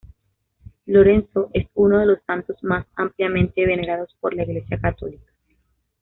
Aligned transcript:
Lorenzo 0.87 1.51
es 1.53 1.67
uno 1.75 1.99
de 1.99 2.07
los 2.07 2.17
santos 2.25 2.57
más 2.63 2.87
ampliamente 2.95 3.67
venerados 3.67 4.17
por 4.19 4.33
la 4.33 4.41
Iglesia 4.45 4.79
católica. 4.79 5.31